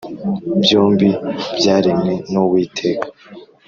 [0.63, 1.07] byombi
[1.57, 3.07] byaremwe n’uwiteka